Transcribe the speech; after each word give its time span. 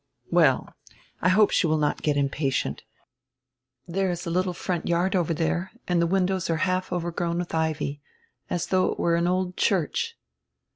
"Well, 0.31 0.73
I 1.21 1.29
hope 1.29 1.51
she 1.51 1.67
will 1.67 1.77
not 1.77 2.01
get 2.01 2.17
impatient. 2.17 2.81
There 3.87 4.09
is 4.09 4.25
a 4.25 4.31
little 4.31 4.55
front 4.55 4.87
yard 4.87 5.15
over 5.15 5.31
there 5.31 5.71
and 5.87 6.01
the 6.01 6.07
windows 6.07 6.49
are 6.49 6.57
half 6.65 6.91
over 6.91 7.11
grown 7.11 7.37
with 7.37 7.53
ivy, 7.53 8.01
as 8.49 8.65
diough 8.65 8.93
it 8.93 8.99
were 8.99 9.15
an 9.15 9.27
old 9.27 9.57
church." 9.57 10.17